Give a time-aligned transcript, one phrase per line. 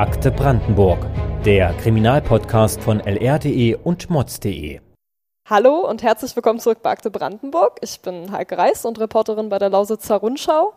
[0.00, 0.98] Akte Brandenburg,
[1.44, 4.80] der Kriminalpodcast von lr.de und mods.de.
[5.46, 7.76] Hallo und herzlich willkommen zurück bei Akte Brandenburg.
[7.82, 10.72] Ich bin Heike Reis und Reporterin bei der Lausitzer Rundschau.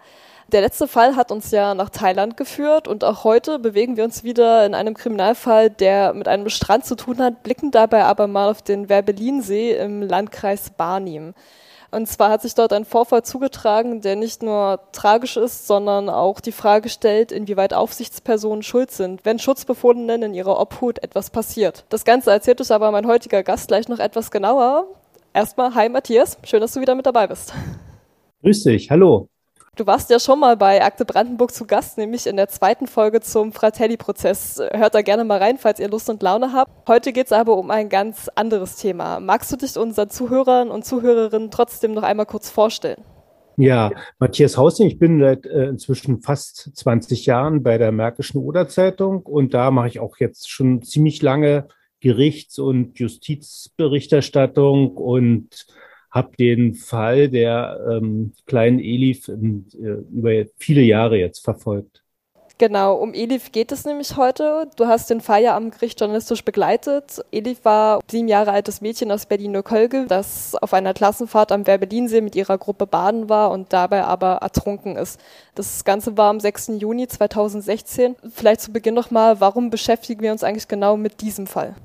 [0.52, 4.26] Der letzte Fall hat uns ja nach Thailand geführt und auch heute bewegen wir uns
[4.26, 8.50] wieder in einem Kriminalfall, der mit einem Strand zu tun hat, blicken dabei aber mal
[8.50, 11.34] auf den Werbelinsee im Landkreis Barnim.
[11.94, 16.40] Und zwar hat sich dort ein Vorfall zugetragen, der nicht nur tragisch ist, sondern auch
[16.40, 21.86] die Frage stellt, inwieweit Aufsichtspersonen schuld sind, wenn Schutzbefohlenen in ihrer Obhut etwas passiert.
[21.90, 24.88] Das Ganze erzählt uns aber mein heutiger Gast gleich noch etwas genauer.
[25.36, 27.54] Erstmal, hi Matthias, schön, dass du wieder mit dabei bist.
[28.42, 29.28] Grüß dich, hallo.
[29.76, 33.22] Du warst ja schon mal bei Akte Brandenburg zu Gast, nämlich in der zweiten Folge
[33.22, 34.62] zum Fratelli-Prozess.
[34.72, 36.88] Hört da gerne mal rein, falls ihr Lust und Laune habt.
[36.88, 39.20] Heute geht es aber um ein ganz anderes Thema.
[39.20, 43.02] Magst du dich unseren Zuhörern und Zuhörerinnen trotzdem noch einmal kurz vorstellen?
[43.58, 49.24] Ja, Matthias Hausing, ich bin seit äh, inzwischen fast 20 Jahren bei der Märkischen Oder-Zeitung
[49.24, 51.68] und da mache ich auch jetzt schon ziemlich lange
[52.00, 55.66] Gerichts- und Justizberichterstattung und
[56.14, 62.04] habe den Fall der ähm, kleinen Elif äh, über viele Jahre jetzt verfolgt.
[62.60, 64.70] Genau, um Elif geht es nämlich heute.
[64.76, 67.20] Du hast den Fall ja am Gericht journalistisch begleitet.
[67.32, 72.36] Elif war sieben Jahre altes Mädchen aus Berlin-Kölge, das auf einer Klassenfahrt am Werbelinsee mit
[72.36, 75.20] ihrer Gruppe baden war und dabei aber ertrunken ist.
[75.56, 76.74] Das Ganze war am 6.
[76.78, 78.16] Juni 2016.
[78.32, 81.76] Vielleicht zu Beginn nochmal, warum beschäftigen wir uns eigentlich genau mit diesem Fall?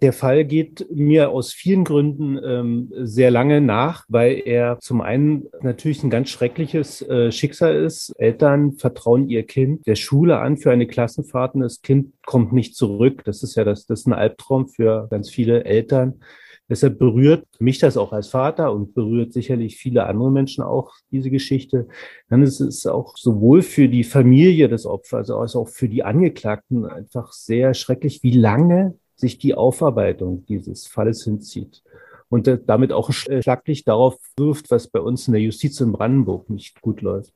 [0.00, 5.48] Der Fall geht mir aus vielen Gründen ähm, sehr lange nach, weil er zum einen
[5.60, 8.10] natürlich ein ganz schreckliches äh, Schicksal ist.
[8.16, 12.76] Eltern vertrauen ihr Kind der Schule an für eine Klassenfahrt und das Kind kommt nicht
[12.76, 13.22] zurück.
[13.24, 16.20] Das ist ja das, das ist ein Albtraum für ganz viele Eltern.
[16.68, 21.30] Deshalb berührt mich das auch als Vater und berührt sicherlich viele andere Menschen auch diese
[21.30, 21.88] Geschichte.
[22.28, 26.86] Dann ist es auch sowohl für die Familie des Opfers als auch für die Angeklagten
[26.86, 31.82] einfach sehr schrecklich, wie lange sich die Aufarbeitung dieses Falles hinzieht
[32.28, 36.48] und damit auch ein Schlaglicht darauf wirft, was bei uns in der Justiz in Brandenburg
[36.48, 37.32] nicht gut läuft.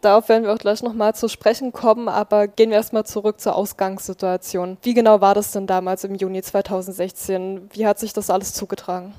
[0.00, 3.56] Darauf werden wir auch gleich nochmal zu sprechen kommen, aber gehen wir erstmal zurück zur
[3.56, 4.76] Ausgangssituation.
[4.82, 7.70] Wie genau war das denn damals im Juni 2016?
[7.72, 9.14] Wie hat sich das alles zugetragen?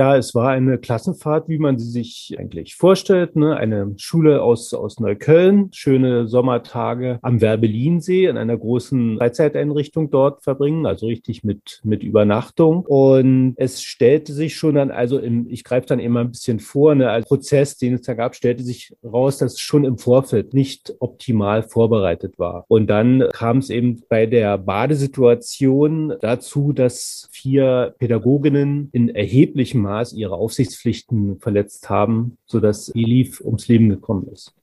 [0.00, 3.36] Ja, es war eine Klassenfahrt, wie man sie sich eigentlich vorstellt.
[3.36, 3.54] Ne?
[3.54, 10.86] Eine Schule aus, aus Neukölln, schöne Sommertage am Werbelinsee in einer großen Freizeiteinrichtung dort verbringen,
[10.86, 12.86] also richtig mit, mit Übernachtung.
[12.86, 16.94] Und es stellte sich schon dann, also im, ich greife dann immer ein bisschen vor,
[16.94, 20.54] ne, als Prozess, den es da gab, stellte sich raus, dass es schon im Vorfeld
[20.54, 22.64] nicht optimal vorbereitet war.
[22.68, 30.12] Und dann kam es eben bei der Badesituation dazu, dass vier Pädagoginnen in erheblichem Maß
[30.12, 34.54] ihre Aufsichtspflichten verletzt haben, sodass Elif ums Leben gekommen ist.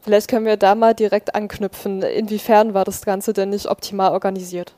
[0.00, 2.02] Vielleicht können wir da mal direkt anknüpfen.
[2.02, 4.76] Inwiefern war das Ganze denn nicht optimal organisiert?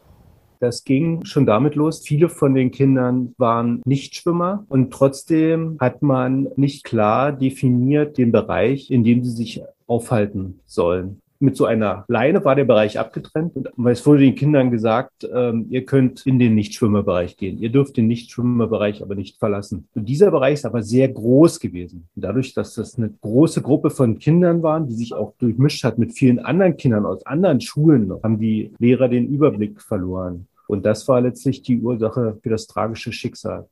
[0.60, 2.00] Das ging schon damit los.
[2.00, 8.90] Viele von den Kindern waren Nichtschwimmer und trotzdem hat man nicht klar definiert den Bereich,
[8.90, 13.86] in dem sie sich aufhalten sollen mit so einer Leine war der Bereich abgetrennt und
[13.86, 17.58] es wurde den Kindern gesagt, ähm, ihr könnt in den Nichtschwimmerbereich gehen.
[17.58, 19.88] Ihr dürft den Nichtschwimmerbereich aber nicht verlassen.
[19.94, 22.08] Und dieser Bereich ist aber sehr groß gewesen.
[22.14, 25.98] Und dadurch, dass das eine große Gruppe von Kindern waren, die sich auch durchmischt hat
[25.98, 30.46] mit vielen anderen Kindern aus anderen Schulen, haben die Lehrer den Überblick verloren.
[30.66, 33.68] Und das war letztlich die Ursache für das tragische Schicksal.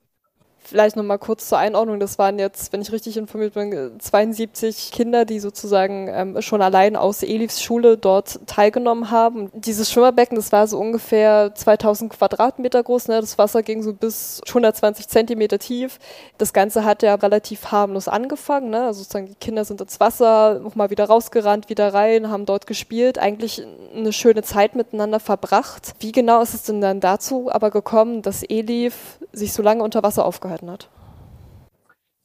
[0.67, 2.01] Vielleicht nochmal kurz zur Einordnung.
[2.01, 6.97] Das waren jetzt, wenn ich richtig informiert bin, 72 Kinder, die sozusagen ähm, schon allein
[6.97, 9.51] aus Elifs Schule dort teilgenommen haben.
[9.53, 13.09] Dieses Schwimmerbecken, das war so ungefähr 2000 Quadratmeter groß.
[13.09, 13.21] Ne?
[13.21, 15.99] Das Wasser ging so bis 120 Zentimeter tief.
[16.39, 18.71] Das Ganze hat ja relativ harmlos angefangen.
[18.71, 18.85] Ne?
[18.87, 23.19] Also sozusagen die Kinder sind ins Wasser, nochmal wieder rausgerannt, wieder rein, haben dort gespielt.
[23.19, 23.63] Eigentlich
[23.95, 25.93] eine schöne Zeit miteinander verbracht.
[26.01, 30.03] Wie genau ist es denn dann dazu aber gekommen, dass Elif sich so lange unter
[30.03, 30.91] Wasser aufgehalten gehalten hat.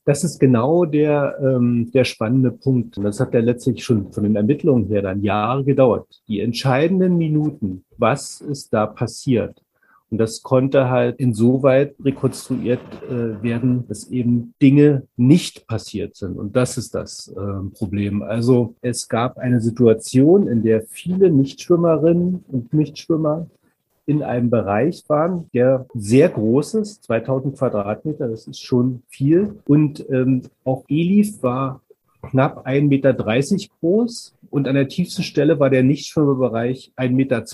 [0.05, 2.97] Das ist genau der, ähm, der spannende Punkt.
[2.97, 6.07] Das hat ja letztlich schon von den Ermittlungen her dann Jahre gedauert.
[6.27, 9.61] Die entscheidenden Minuten, was ist da passiert?
[10.09, 16.39] Und das konnte halt insoweit rekonstruiert äh, werden, dass eben Dinge nicht passiert sind.
[16.39, 18.23] Und das ist das äh, Problem.
[18.23, 23.45] Also es gab eine Situation, in der viele Nichtschwimmerinnen und Nichtschwimmer
[24.09, 29.59] in einem Bereich waren, der sehr groß ist, 2000 Quadratmeter, das ist schon viel.
[29.67, 31.81] Und ähm, auch Elif war
[32.23, 37.45] knapp 1,30 Meter groß und an der tiefsten Stelle war der Nichtschwimmerbereich 1,20 Meter.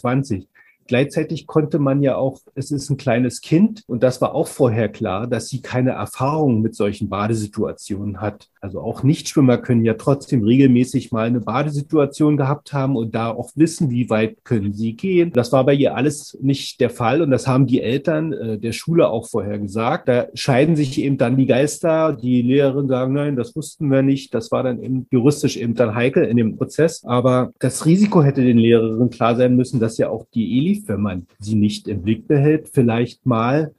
[0.87, 4.87] Gleichzeitig konnte man ja auch, es ist ein kleines Kind und das war auch vorher
[4.87, 8.49] klar, dass sie keine Erfahrung mit solchen Badesituationen hat.
[8.65, 13.51] Also auch Nichtschwimmer können ja trotzdem regelmäßig mal eine Badesituation gehabt haben und da auch
[13.53, 15.31] wissen, wie weit können sie gehen.
[15.33, 18.71] Das war bei ihr alles nicht der Fall und das haben die Eltern äh, der
[18.71, 20.07] Schule auch vorher gesagt.
[20.07, 22.13] Da scheiden sich eben dann die Geister.
[22.19, 24.33] Die Lehrerin sagen, nein, das wussten wir nicht.
[24.33, 27.03] Das war dann eben juristisch eben dann heikel in dem Prozess.
[27.05, 31.01] Aber das Risiko hätte den Lehrerinnen klar sein müssen, dass ja auch die Elif, wenn
[31.01, 33.75] man sie nicht im Blick behält, vielleicht mal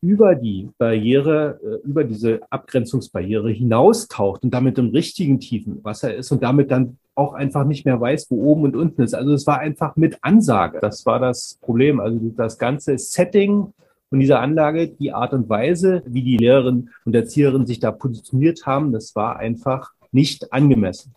[0.00, 6.30] über die Barriere, äh, über diese Abgrenzungsbarriere hinaustaucht und damit im richtigen tiefen Wasser ist
[6.32, 9.14] und damit dann auch einfach nicht mehr weiß, wo oben und unten ist.
[9.14, 10.78] Also es war einfach mit Ansage.
[10.80, 11.98] Das war das Problem.
[11.98, 13.72] Also das ganze Setting
[14.10, 18.66] von dieser Anlage, die Art und Weise, wie die Lehrerinnen und Erzieherinnen sich da positioniert
[18.66, 21.14] haben, das war einfach nicht angemessen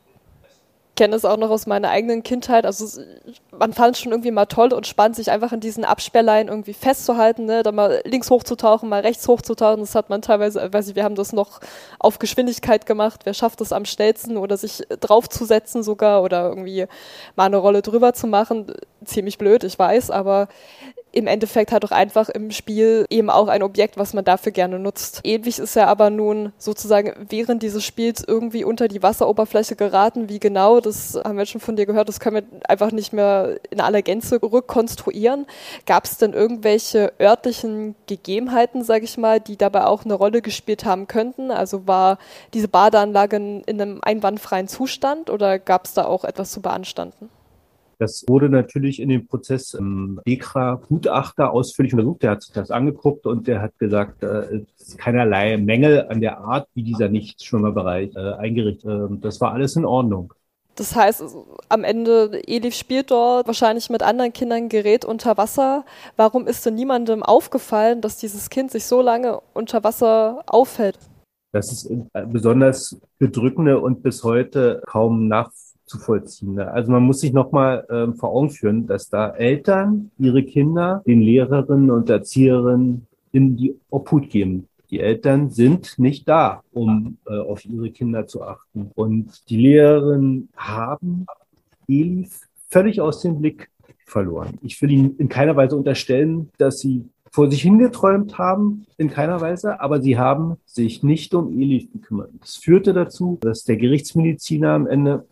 [0.99, 2.65] kenne es auch noch aus meiner eigenen Kindheit.
[2.65, 3.01] Also
[3.57, 6.73] man fand es schon irgendwie mal toll und spannend, sich einfach in diesen Absperrleinen irgendwie
[6.73, 7.63] festzuhalten, ne?
[7.63, 9.79] da mal links hochzutauchen, mal rechts hochzutauchen.
[9.79, 11.61] Das hat man teilweise, weiß ich, wir haben das noch
[11.99, 13.21] auf Geschwindigkeit gemacht.
[13.23, 16.85] Wer schafft es am schnellsten oder sich draufzusetzen sogar oder irgendwie
[17.37, 18.67] mal eine Rolle drüber zu machen?
[19.05, 20.49] Ziemlich blöd, ich weiß, aber
[21.11, 24.79] im Endeffekt halt auch einfach im Spiel eben auch ein Objekt, was man dafür gerne
[24.79, 25.21] nutzt.
[25.23, 30.29] Ewig ist er aber nun sozusagen während dieses Spiels irgendwie unter die Wasseroberfläche geraten.
[30.29, 33.59] Wie genau, das haben wir schon von dir gehört, das können wir einfach nicht mehr
[33.69, 35.47] in aller Gänze rückkonstruieren.
[35.85, 40.85] Gab es denn irgendwelche örtlichen Gegebenheiten, sage ich mal, die dabei auch eine Rolle gespielt
[40.85, 41.49] haben könnten?
[41.51, 42.19] Also war
[42.53, 47.29] diese Badeanlage in einem einwandfreien Zustand oder gab es da auch etwas zu beanstanden?
[47.99, 52.23] Das wurde natürlich in dem Prozess im DEKRA-Gutachter ausführlich untersucht.
[52.23, 56.21] Der hat sich das angeguckt und der hat gesagt, äh, es ist keinerlei Mängel an
[56.21, 58.85] der Art, wie dieser Nichtschwimmerbereich äh, eingerichtet.
[58.85, 60.33] Ähm, das war alles in Ordnung.
[60.75, 61.21] Das heißt,
[61.67, 65.83] am Ende, Elif spielt dort wahrscheinlich mit anderen Kindern, gerät unter Wasser.
[66.15, 70.97] Warum ist denn niemandem aufgefallen, dass dieses Kind sich so lange unter Wasser aufhält?
[71.51, 71.91] Das ist
[72.27, 76.53] besonders bedrückende und bis heute kaum nachvollziehbar zu vollziehen.
[76.53, 76.71] Ne?
[76.71, 81.21] Also man muss sich nochmal ähm, vor Augen führen, dass da Eltern ihre Kinder den
[81.21, 84.67] Lehrerinnen und Erzieherinnen in die Obhut geben.
[84.91, 88.91] Die Eltern sind nicht da, um äh, auf ihre Kinder zu achten.
[88.95, 91.25] Und die Lehrerinnen haben
[91.87, 93.69] Elif völlig aus dem Blick
[94.05, 94.57] verloren.
[94.61, 99.39] Ich will Ihnen in keiner Weise unterstellen, dass Sie vor sich hingeträumt haben, in keiner
[99.39, 102.31] Weise, aber sie haben sich nicht um Elif gekümmert.
[102.41, 105.27] Das führte dazu, dass der Gerichtsmediziner am Ende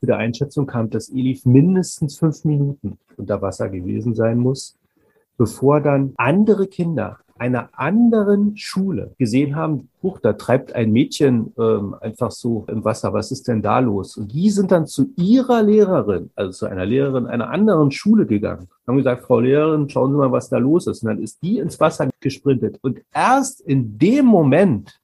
[0.00, 4.76] zu der Einschätzung kam, dass Elif mindestens fünf Minuten unter Wasser gewesen sein muss,
[5.36, 11.94] bevor dann andere Kinder einer anderen Schule gesehen haben, huch, da treibt ein Mädchen ähm,
[12.00, 14.16] einfach so im Wasser, was ist denn da los?
[14.16, 18.68] Und die sind dann zu ihrer Lehrerin, also zu einer Lehrerin einer anderen Schule gegangen,
[18.86, 21.02] haben gesagt, Frau Lehrerin, schauen Sie mal, was da los ist.
[21.02, 22.78] Und dann ist die ins Wasser gesprintet.
[22.82, 25.00] Und erst in dem Moment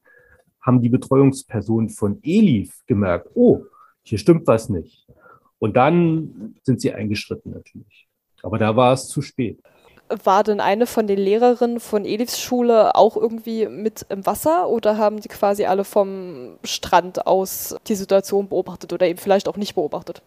[0.60, 3.62] haben die Betreuungspersonen von Elif gemerkt, oh,
[4.04, 5.06] hier stimmt was nicht.
[5.58, 8.08] Und dann sind sie eingeschritten natürlich.
[8.42, 9.58] Aber da war es zu spät.
[10.22, 14.98] War denn eine von den Lehrerinnen von Elifs Schule auch irgendwie mit im Wasser oder
[14.98, 19.74] haben die quasi alle vom Strand aus die Situation beobachtet oder eben vielleicht auch nicht
[19.74, 20.22] beobachtet?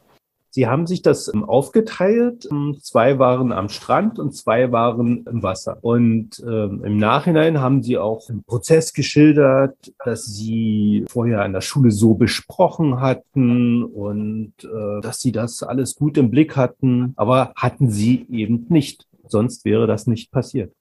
[0.58, 2.48] Sie haben sich das ähm, aufgeteilt.
[2.50, 5.78] Ähm, zwei waren am Strand und zwei waren im Wasser.
[5.82, 11.62] Und ähm, im Nachhinein haben sie auch im Prozess geschildert, dass sie vorher an der
[11.62, 17.14] Schule so besprochen hatten und äh, dass sie das alles gut im Blick hatten.
[17.18, 19.06] Aber hatten sie eben nicht.
[19.28, 20.74] Sonst wäre das nicht passiert.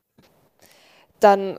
[1.20, 1.58] Dann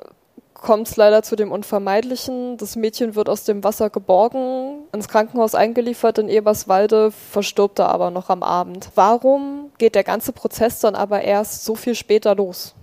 [0.62, 2.58] kommt es leider zu dem Unvermeidlichen.
[2.58, 8.12] Das Mädchen wird aus dem Wasser geborgen, ins Krankenhaus eingeliefert in Eberswalde, verstirbt da aber
[8.12, 8.90] noch am Abend.
[8.96, 12.76] Warum geht der ganze Prozess dann aber erst so viel später los?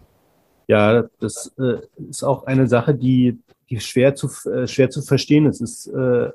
[0.67, 1.79] Ja, das äh,
[2.09, 3.39] ist auch eine Sache, die,
[3.69, 5.61] die schwer, zu, äh, schwer zu verstehen ist.
[5.61, 6.31] ist äh,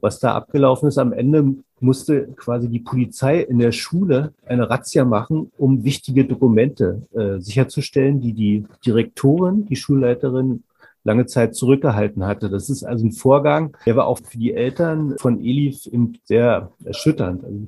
[0.00, 0.98] was da abgelaufen ist.
[0.98, 7.02] Am Ende musste quasi die Polizei in der Schule eine Razzia machen, um wichtige Dokumente
[7.14, 10.62] äh, sicherzustellen, die die Direktorin, die Schulleiterin
[11.06, 12.50] lange Zeit zurückgehalten hatte.
[12.50, 15.88] Das ist also ein Vorgang, der war auch für die Eltern von Elif
[16.24, 17.44] sehr erschütternd.
[17.44, 17.66] Also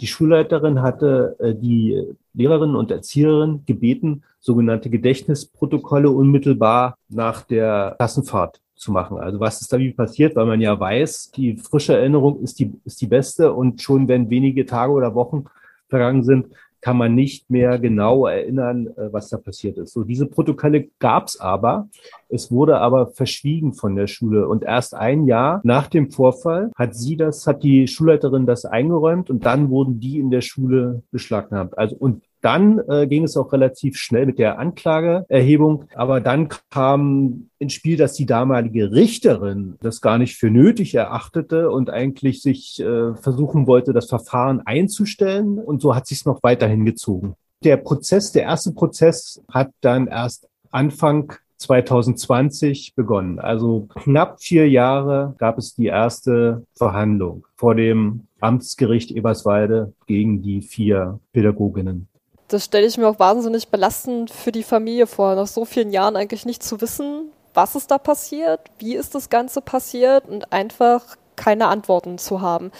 [0.00, 2.02] die Schulleiterin hatte äh, die
[2.32, 9.18] Lehrerinnen und Erzieherinnen gebeten, sogenannte Gedächtnisprotokolle unmittelbar nach der Klassenfahrt zu machen.
[9.18, 12.72] Also was ist da wie passiert, weil man ja weiß, die frische Erinnerung ist die,
[12.84, 15.44] ist die beste und schon wenn wenige Tage oder Wochen
[15.88, 16.46] vergangen sind,
[16.80, 19.92] kann man nicht mehr genau erinnern, äh, was da passiert ist.
[19.92, 21.88] So, diese Protokolle gab es aber.
[22.28, 24.48] Es wurde aber verschwiegen von der Schule.
[24.48, 29.30] Und erst ein Jahr nach dem Vorfall hat sie das, hat die Schulleiterin das eingeräumt
[29.30, 31.76] und dann wurden die in der Schule beschlagnahmt.
[31.78, 35.84] Also, und Dann äh, ging es auch relativ schnell mit der Anklageerhebung.
[35.94, 41.70] Aber dann kam ins Spiel, dass die damalige Richterin das gar nicht für nötig erachtete
[41.70, 45.58] und eigentlich sich äh, versuchen wollte, das Verfahren einzustellen.
[45.58, 47.34] Und so hat sich es noch weiterhin gezogen.
[47.64, 53.38] Der Prozess, der erste Prozess hat dann erst Anfang 2020 begonnen.
[53.38, 60.62] Also knapp vier Jahre gab es die erste Verhandlung vor dem Amtsgericht Eberswalde gegen die
[60.62, 62.07] vier Pädagoginnen.
[62.48, 66.16] Das stelle ich mir auch wahnsinnig belastend für die Familie vor, nach so vielen Jahren
[66.16, 71.16] eigentlich nicht zu wissen, was ist da passiert, wie ist das Ganze passiert und einfach
[71.36, 72.72] keine Antworten zu haben.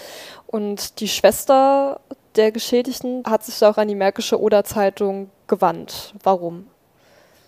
[0.47, 2.01] Und die Schwester
[2.35, 6.15] der Geschädigten hat sich auch an die Märkische Oder-Zeitung gewandt.
[6.23, 6.65] Warum?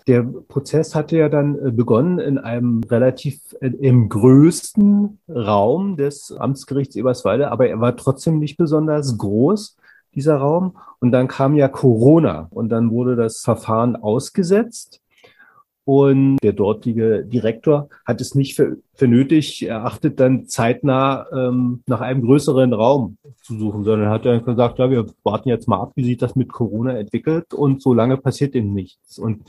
[0.08, 6.96] Der Prozess hatte ja dann äh, begonnen in einem relativ im größten Raum des Amtsgerichts
[6.96, 9.78] Eberswalde, aber er war trotzdem nicht besonders groß,
[10.16, 10.78] dieser Raum.
[11.00, 15.02] Und dann kam ja Corona und dann wurde das Verfahren ausgesetzt.
[15.84, 22.02] Und der dortige Direktor hat es nicht für, für nötig erachtet, dann zeitnah ähm, nach
[22.02, 25.94] einem größeren Raum zu suchen, sondern hat er gesagt, ja, wir warten jetzt mal ab,
[25.96, 29.18] wie sich das mit Corona entwickelt und so lange passiert eben nichts.
[29.18, 29.44] Und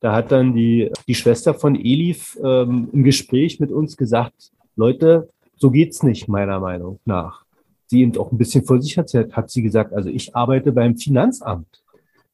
[0.00, 5.30] da hat dann die, die Schwester von Elif ähm, im Gespräch mit uns gesagt, Leute,
[5.56, 7.45] so geht's nicht, meiner Meinung nach.
[7.86, 10.96] Sie eben auch ein bisschen vor sich hat, hat sie gesagt, also ich arbeite beim
[10.96, 11.82] Finanzamt.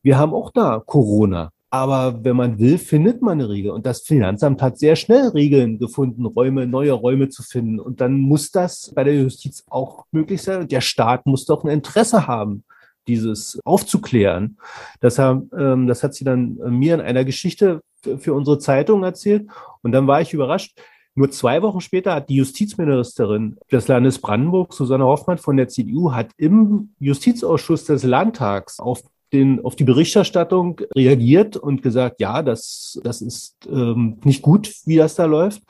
[0.02, 1.50] Wir haben auch da Corona.
[1.72, 3.70] Aber wenn man will, findet man eine Regel.
[3.70, 7.80] Und das Finanzamt hat sehr schnell Regeln gefunden, Räume, neue Räume zu finden.
[7.80, 10.60] Und dann muss das bei der Justiz auch möglich sein.
[10.60, 12.64] Und der Staat muss doch ein Interesse haben,
[13.08, 14.58] dieses aufzuklären.
[15.00, 18.58] Das, haben, ähm, das hat sie dann äh, mir in einer Geschichte für, für unsere
[18.58, 19.48] Zeitung erzählt.
[19.80, 20.78] Und dann war ich überrascht.
[21.14, 26.12] Nur zwei Wochen später hat die Justizministerin des Landes Brandenburg, Susanne Hoffmann von der CDU,
[26.12, 29.02] hat im Justizausschuss des Landtags auf
[29.32, 34.96] den, auf die Berichterstattung reagiert und gesagt, ja, das, das ist ähm, nicht gut, wie
[34.96, 35.62] das da läuft.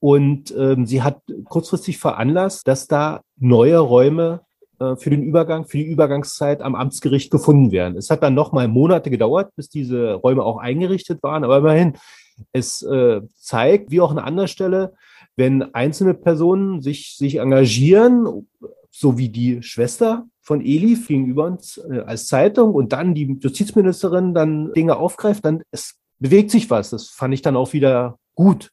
[0.00, 4.40] Und ähm, sie hat kurzfristig veranlasst, dass da neue Räume
[4.80, 7.96] äh, für den Übergang, für die Übergangszeit am Amtsgericht gefunden werden.
[7.96, 11.94] Es hat dann noch mal Monate gedauert, bis diese Räume auch eingerichtet waren, aber immerhin,
[12.52, 14.94] es äh, zeigt, wie auch an anderer Stelle,
[15.36, 18.48] wenn einzelne Personen sich, sich engagieren,
[18.90, 24.34] so wie die Schwester von Elif gegenüber uns äh, als Zeitung und dann die Justizministerin
[24.34, 26.90] dann Dinge aufgreift, dann es bewegt sich was.
[26.90, 28.70] Das fand ich dann auch wieder gut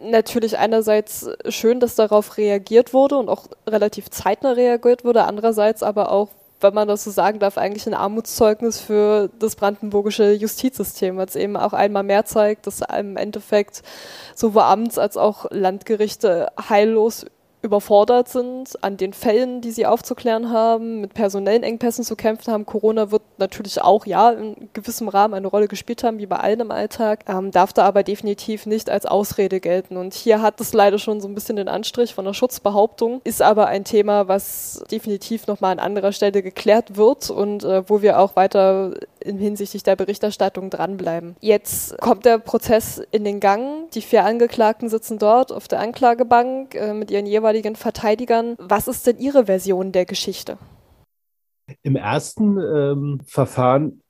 [0.00, 6.12] natürlich einerseits schön, dass darauf reagiert wurde und auch relativ zeitnah reagiert wurde, andererseits aber
[6.12, 6.28] auch,
[6.60, 11.36] wenn man das so sagen darf, eigentlich ein Armutszeugnis für das brandenburgische Justizsystem, weil es
[11.36, 13.82] eben auch einmal mehr zeigt, dass im Endeffekt
[14.34, 17.26] sowohl Amts- als auch Landgerichte heillos
[17.68, 22.66] überfordert sind an den Fällen, die sie aufzuklären haben, mit personellen Engpässen zu kämpfen haben.
[22.66, 26.60] Corona wird natürlich auch ja in gewissem Rahmen eine Rolle gespielt haben, wie bei allen
[26.60, 29.98] im Alltag, ähm, darf da aber definitiv nicht als Ausrede gelten.
[29.98, 33.42] Und hier hat es leider schon so ein bisschen den Anstrich von der Schutzbehauptung, ist
[33.42, 38.18] aber ein Thema, was definitiv nochmal an anderer Stelle geklärt wird und äh, wo wir
[38.18, 38.94] auch weiter
[39.28, 41.36] in hinsichtlich der Berichterstattung dranbleiben.
[41.40, 43.90] Jetzt kommt der Prozess in den Gang.
[43.92, 48.56] Die vier Angeklagten sitzen dort auf der Anklagebank äh, mit ihren jeweiligen Verteidigern.
[48.58, 50.58] Was ist denn Ihre Version der Geschichte?
[51.82, 54.00] Im ersten ähm, Verfahren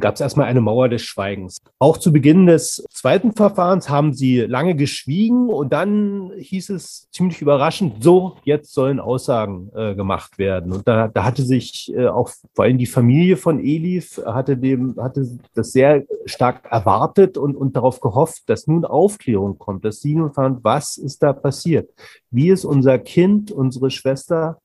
[0.00, 1.58] gab es erstmal eine Mauer des Schweigens.
[1.78, 7.40] Auch zu Beginn des zweiten Verfahrens haben sie lange geschwiegen und dann hieß es ziemlich
[7.40, 10.72] überraschend, so, jetzt sollen Aussagen äh, gemacht werden.
[10.72, 14.96] Und da, da hatte sich äh, auch vor allem die Familie von Elif hatte dem,
[14.96, 20.14] hatte das sehr stark erwartet und, und darauf gehofft, dass nun Aufklärung kommt, dass sie
[20.14, 21.90] nun fand, was ist da passiert?
[22.30, 24.60] Wie ist unser Kind, unsere Schwester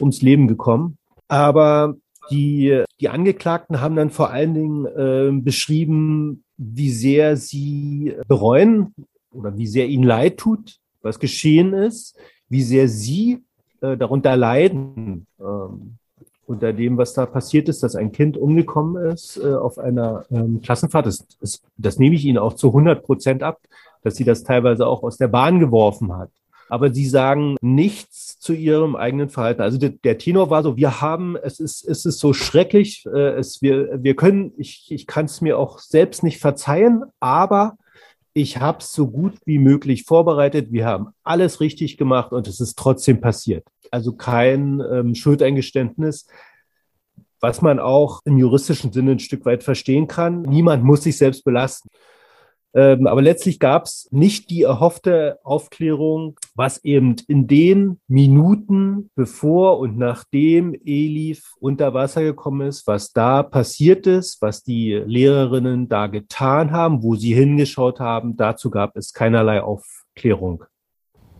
[0.00, 0.97] ums Leben gekommen?
[1.28, 1.94] Aber
[2.30, 8.94] die, die Angeklagten haben dann vor allen Dingen äh, beschrieben, wie sehr sie bereuen
[9.30, 12.18] oder wie sehr ihnen leid tut, was geschehen ist,
[12.48, 13.44] wie sehr sie
[13.80, 15.94] äh, darunter leiden, ähm,
[16.46, 20.62] unter dem, was da passiert ist, dass ein Kind umgekommen ist äh, auf einer ähm,
[20.62, 21.06] Klassenfahrt.
[21.06, 23.60] Das, das, das nehme ich Ihnen auch zu 100 Prozent ab,
[24.02, 26.30] dass sie das teilweise auch aus der Bahn geworfen hat
[26.68, 29.62] aber sie sagen nichts zu ihrem eigenen Verhalten.
[29.62, 33.30] Also der, der Tenor war so, wir haben, es ist, es ist so schrecklich, äh,
[33.36, 37.76] es, wir, wir können, ich, ich kann es mir auch selbst nicht verzeihen, aber
[38.34, 42.60] ich habe es so gut wie möglich vorbereitet, wir haben alles richtig gemacht und es
[42.60, 43.66] ist trotzdem passiert.
[43.90, 46.26] Also kein ähm, Schuldeingeständnis,
[47.40, 50.42] was man auch im juristischen Sinne ein Stück weit verstehen kann.
[50.42, 51.88] Niemand muss sich selbst belasten.
[52.74, 59.78] Ähm, aber letztlich gab es nicht die erhoffte Aufklärung, was eben in den Minuten bevor
[59.78, 66.08] und nachdem Elif unter Wasser gekommen ist, was da passiert ist, was die Lehrerinnen da
[66.08, 68.36] getan haben, wo sie hingeschaut haben.
[68.36, 70.64] Dazu gab es keinerlei Aufklärung.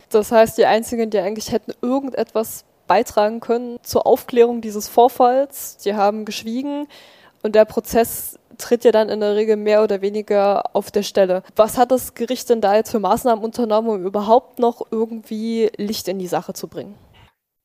[0.09, 5.95] Das heißt, die einzigen, die eigentlich hätten irgendetwas beitragen können zur Aufklärung dieses Vorfalls, die
[5.95, 6.89] haben geschwiegen
[7.43, 11.43] und der Prozess tritt ja dann in der Regel mehr oder weniger auf der Stelle.
[11.57, 16.09] Was hat das Gericht denn da jetzt für Maßnahmen unternommen, um überhaupt noch irgendwie Licht
[16.09, 16.95] in die Sache zu bringen?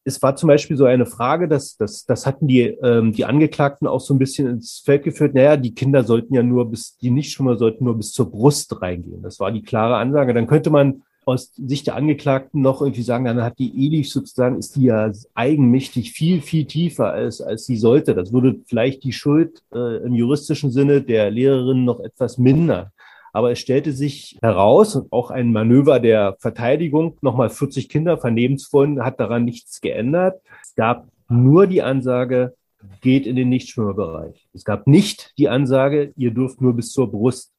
[0.05, 3.87] es war zum Beispiel so eine Frage, dass, dass das hatten die, ähm, die Angeklagten
[3.87, 5.33] auch so ein bisschen ins Feld geführt.
[5.33, 9.21] Naja, die Kinder sollten ja nur bis, die Nichtschwimmer sollten nur bis zur Brust reingehen.
[9.21, 10.33] Das war die klare Ansage.
[10.33, 14.57] Dann könnte man aus Sicht der Angeklagten noch irgendwie sagen, dann hat die Elif sozusagen,
[14.57, 18.15] ist die ja eigenmächtig viel, viel tiefer als, als sie sollte.
[18.15, 22.87] Das würde vielleicht die Schuld äh, im juristischen Sinne der Lehrerin noch etwas mindern.
[23.31, 28.59] Aber es stellte sich heraus, und auch ein Manöver der Verteidigung, nochmal 40 Kinder vernehmen
[28.59, 30.39] zu wollen, hat daran nichts geändert.
[30.61, 32.53] Es gab nur die Ansage,
[33.01, 34.47] geht in den Nichtschwimmerbereich.
[34.53, 37.52] Es gab nicht die Ansage, ihr dürft nur bis zur Brust.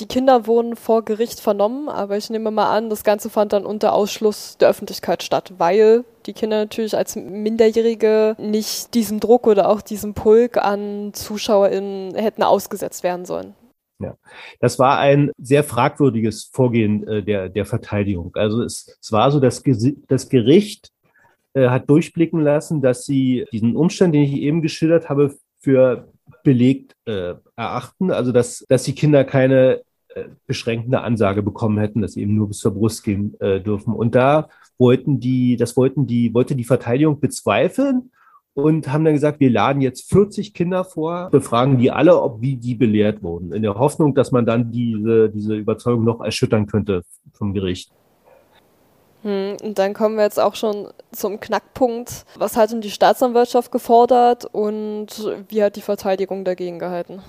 [0.00, 3.66] Die Kinder wurden vor Gericht vernommen, aber ich nehme mal an, das Ganze fand dann
[3.66, 9.68] unter Ausschluss der Öffentlichkeit statt, weil die Kinder natürlich als Minderjährige nicht diesem Druck oder
[9.68, 13.54] auch diesem Pulk an ZuschauerInnen hätten ausgesetzt werden sollen.
[14.00, 14.16] Ja,
[14.60, 18.30] das war ein sehr fragwürdiges Vorgehen äh, der, der Verteidigung.
[18.34, 19.64] Also es, es war so, dass
[20.06, 20.92] das Gericht
[21.54, 26.06] äh, hat durchblicken lassen, dass sie diesen Umstand, den ich eben geschildert habe, für
[26.44, 28.12] belegt äh, erachten.
[28.12, 29.82] Also dass, dass die Kinder keine
[30.46, 33.92] beschränkende Ansage bekommen hätten, dass sie eben nur bis zur Brust gehen äh, dürfen.
[33.92, 34.48] Und da
[34.78, 38.10] wollten die, das wollten die, wollte die Verteidigung bezweifeln
[38.54, 42.56] und haben dann gesagt, wir laden jetzt 40 Kinder vor, befragen die alle, ob wie
[42.56, 47.02] die belehrt wurden, in der Hoffnung, dass man dann diese, diese Überzeugung noch erschüttern könnte
[47.32, 47.92] vom Gericht.
[49.22, 52.24] Hm, und dann kommen wir jetzt auch schon zum Knackpunkt.
[52.36, 55.08] Was hat denn die Staatsanwaltschaft gefordert und
[55.48, 57.20] wie hat die Verteidigung dagegen gehalten?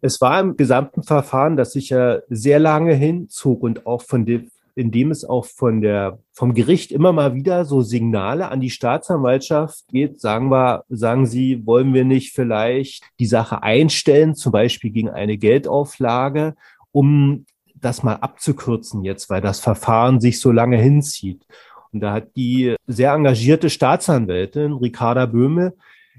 [0.00, 4.50] Es war im gesamten Verfahren, das sich ja sehr lange hinzog und auch von dem,
[4.74, 8.70] in dem es auch von der, vom Gericht immer mal wieder so Signale an die
[8.70, 14.90] Staatsanwaltschaft geht, sagen wir, sagen Sie, wollen wir nicht vielleicht die Sache einstellen, zum Beispiel
[14.90, 16.54] gegen eine Geldauflage,
[16.90, 21.46] um das mal abzukürzen jetzt, weil das Verfahren sich so lange hinzieht.
[21.92, 25.74] Und da hat die sehr engagierte Staatsanwältin Ricarda Böhme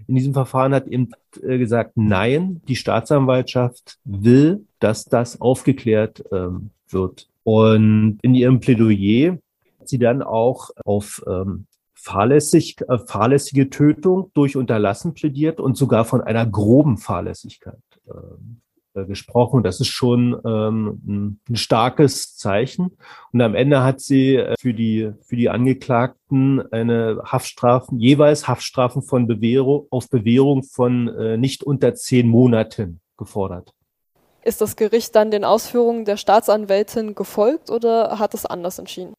[0.08, 6.72] in diesem Verfahren hat eben äh, gesagt, nein, die Staatsanwaltschaft will, dass das aufgeklärt ähm,
[6.90, 7.30] wird.
[7.44, 9.38] Und in ihrem Plädoyer
[9.80, 16.06] hat sie dann auch auf ähm, fahrlässig, äh, fahrlässige Tötung durch Unterlassen plädiert und sogar
[16.06, 17.80] von einer groben Fahrlässigkeit.
[18.08, 18.65] Ähm, äh,
[19.04, 19.64] gesprochen.
[19.64, 22.98] Das ist schon ähm, ein starkes Zeichen.
[23.34, 29.02] Und am Ende hat sie äh, für die, für die Angeklagten eine Haftstrafen, jeweils Haftstrafen
[29.02, 33.74] von Bewährung, auf Bewährung von äh, nicht unter zehn Monaten gefordert.
[34.44, 39.16] Ist das Gericht dann den Ausführungen der Staatsanwältin gefolgt oder hat es anders entschieden?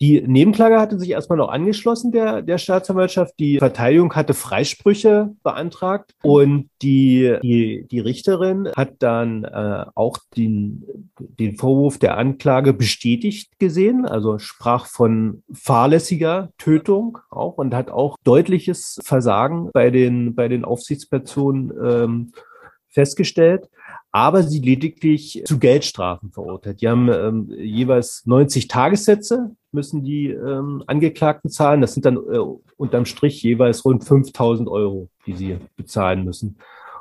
[0.00, 3.34] Die Nebenklage hatte sich erstmal noch angeschlossen, der, der Staatsanwaltschaft.
[3.40, 10.84] Die Verteidigung hatte Freisprüche beantragt und die, die, die Richterin hat dann äh, auch den,
[11.18, 18.16] den Vorwurf der Anklage bestätigt gesehen, also sprach von fahrlässiger Tötung auch und hat auch
[18.22, 22.32] deutliches Versagen bei den, bei den Aufsichtspersonen ähm,
[22.88, 23.68] festgestellt
[24.12, 26.80] aber sie lediglich zu Geldstrafen verurteilt.
[26.80, 31.80] Die haben ähm, jeweils 90 Tagessätze müssen die ähm, Angeklagten zahlen.
[31.80, 32.38] Das sind dann äh,
[32.76, 36.56] unterm Strich jeweils rund 5000 Euro, die sie bezahlen müssen.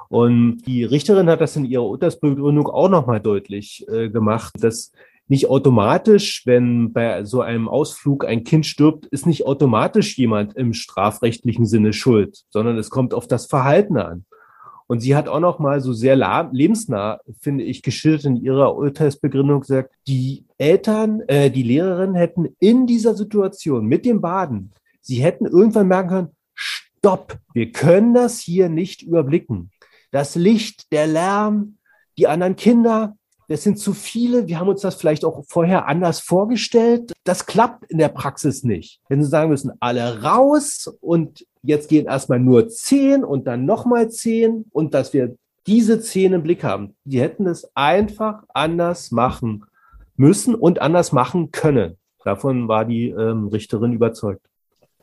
[0.10, 4.92] Und die Richterin hat das in ihrer Urteilsbegründung auch nochmal deutlich äh, gemacht, dass
[5.30, 10.74] nicht automatisch, wenn bei so einem Ausflug ein Kind stirbt, ist nicht automatisch jemand im
[10.74, 14.26] strafrechtlichen Sinne schuld, sondern es kommt auf das Verhalten an.
[14.88, 19.62] Und sie hat auch noch mal so sehr lebensnah, finde ich, geschildert in ihrer Urteilsbegründung
[19.62, 24.72] gesagt, die Eltern, äh, die Lehrerin hätten in dieser Situation mit dem Baden,
[25.02, 29.72] sie hätten irgendwann merken können, stopp, wir können das hier nicht überblicken.
[30.12, 31.78] Das Licht, der Lärm,
[32.18, 34.48] die anderen Kinder, das sind zu viele.
[34.48, 37.14] Wir haben uns das vielleicht auch vorher anders vorgestellt.
[37.24, 39.00] Das klappt in der Praxis nicht.
[39.08, 44.10] Wenn Sie sagen müssen, alle raus und jetzt gehen erstmal nur zehn und dann nochmal
[44.10, 46.96] zehn und dass wir diese zehn im Blick haben.
[47.06, 49.66] Die hätten es einfach anders machen
[50.16, 51.98] müssen und anders machen können.
[52.24, 54.42] Davon war die ähm, Richterin überzeugt.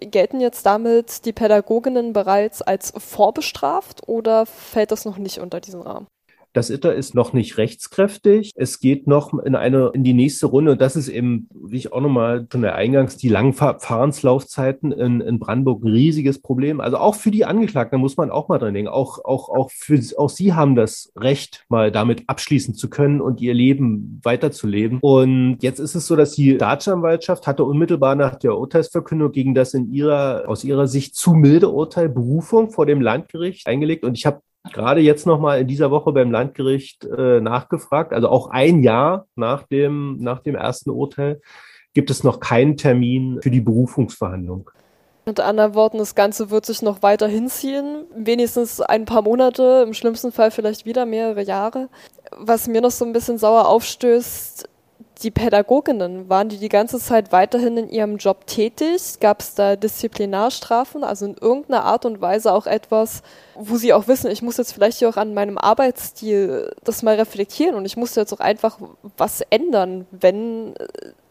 [0.00, 5.80] Gelten jetzt damit die Pädagoginnen bereits als vorbestraft oder fällt das noch nicht unter diesen
[5.80, 6.06] Rahmen?
[6.54, 8.52] Das ITER ist noch nicht rechtskräftig.
[8.54, 10.72] Es geht noch in eine, in die nächste Runde.
[10.72, 15.40] Und das ist eben, wie ich auch nochmal schon Eingangs, die langen Verfahrenslaufzeiten in, in
[15.40, 16.80] Brandenburg ein riesiges Problem.
[16.80, 18.88] Also auch für die Angeklagten muss man auch mal dran denken.
[18.88, 23.40] Auch, auch, auch für, auch sie haben das Recht, mal damit abschließen zu können und
[23.40, 25.00] ihr Leben weiterzuleben.
[25.02, 29.74] Und jetzt ist es so, dass die Staatsanwaltschaft hatte unmittelbar nach der Urteilsverkündung gegen das
[29.74, 34.04] in ihrer, aus ihrer Sicht zu milde Urteil Berufung vor dem Landgericht eingelegt.
[34.04, 34.40] Und ich habe
[34.72, 39.64] gerade jetzt nochmal in dieser Woche beim Landgericht äh, nachgefragt, also auch ein Jahr nach
[39.64, 41.40] dem, nach dem ersten Urteil,
[41.92, 44.70] gibt es noch keinen Termin für die Berufungsverhandlung.
[45.26, 49.94] Mit anderen Worten, das Ganze wird sich noch weiter hinziehen, wenigstens ein paar Monate, im
[49.94, 51.88] schlimmsten Fall vielleicht wieder mehrere Jahre.
[52.36, 54.68] Was mir noch so ein bisschen sauer aufstößt,
[55.22, 59.20] die Pädagoginnen, waren die die ganze Zeit weiterhin in ihrem Job tätig?
[59.20, 63.22] Gab es da Disziplinarstrafen, also in irgendeiner Art und Weise auch etwas,
[63.54, 67.14] wo sie auch wissen, ich muss jetzt vielleicht hier auch an meinem Arbeitsstil das mal
[67.14, 68.78] reflektieren und ich muss jetzt auch einfach
[69.16, 70.86] was ändern, wenn äh,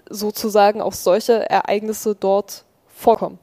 [0.10, 3.40] sozusagen auch solche Ereignisse dort vorkommen?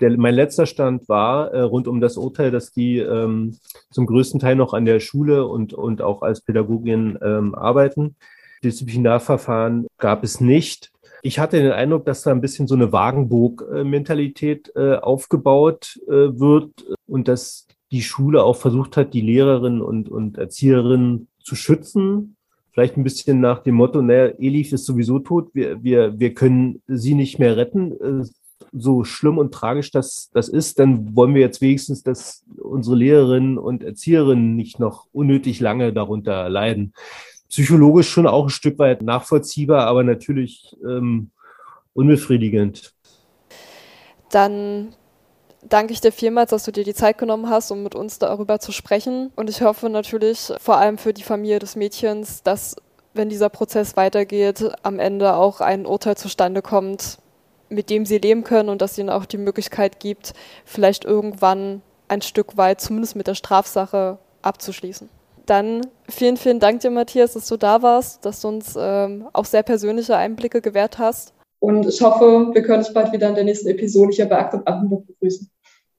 [0.00, 3.56] Der, mein letzter Stand war äh, rund um das Urteil, dass die ähm,
[3.90, 8.16] zum größten Teil noch an der Schule und, und auch als Pädagogin ähm, arbeiten.
[8.64, 10.90] Disziplinarverfahren gab es nicht.
[11.22, 16.84] Ich hatte den Eindruck, dass da ein bisschen so eine Wagenburg-Mentalität äh, aufgebaut äh, wird
[17.06, 22.36] und dass die Schule auch versucht hat, die Lehrerinnen und, und Erzieherinnen zu schützen.
[22.72, 26.82] Vielleicht ein bisschen nach dem Motto, naja, Elif ist sowieso tot, wir, wir, wir können
[26.88, 27.92] sie nicht mehr retten.
[27.92, 28.26] Äh,
[28.76, 33.56] so schlimm und tragisch das, das ist, dann wollen wir jetzt wenigstens, dass unsere Lehrerinnen
[33.56, 36.92] und Erzieherinnen nicht noch unnötig lange darunter leiden
[37.54, 41.30] psychologisch schon auch ein Stück weit nachvollziehbar, aber natürlich ähm,
[41.92, 42.92] unbefriedigend.
[44.30, 44.96] Dann
[45.62, 48.58] danke ich dir vielmals, dass du dir die Zeit genommen hast, um mit uns darüber
[48.58, 49.30] zu sprechen.
[49.36, 52.74] Und ich hoffe natürlich vor allem für die Familie des Mädchens, dass,
[53.12, 57.18] wenn dieser Prozess weitergeht, am Ende auch ein Urteil zustande kommt,
[57.68, 62.20] mit dem sie leben können und dass ihnen auch die Möglichkeit gibt, vielleicht irgendwann ein
[62.20, 65.08] Stück weit zumindest mit der Strafsache abzuschließen.
[65.46, 69.44] Dann vielen, vielen Dank dir, Matthias, dass du da warst, dass du uns ähm, auch
[69.44, 71.34] sehr persönliche Einblicke gewährt hast.
[71.58, 74.58] Und ich hoffe, wir können dich bald wieder in der nächsten Episode hier bei Akte
[74.58, 75.50] Brandenburg begrüßen.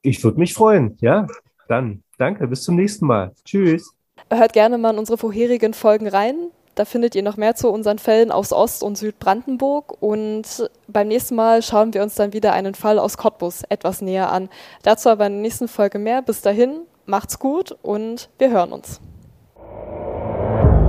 [0.01, 1.27] Ich würde mich freuen, ja.
[1.67, 3.33] Dann danke, bis zum nächsten Mal.
[3.43, 3.91] Tschüss.
[4.31, 6.35] Hört gerne mal in unsere vorherigen Folgen rein.
[6.75, 10.01] Da findet ihr noch mehr zu unseren Fällen aus Ost- und Südbrandenburg.
[10.01, 14.31] Und beim nächsten Mal schauen wir uns dann wieder einen Fall aus Cottbus etwas näher
[14.31, 14.49] an.
[14.83, 16.21] Dazu aber in der nächsten Folge mehr.
[16.21, 18.99] Bis dahin, macht's gut und wir hören uns.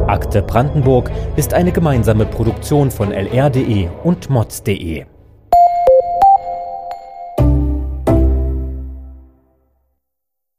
[0.07, 5.16] Akte Brandenburg ist eine gemeinsame Produktion von lr.de und mods.de.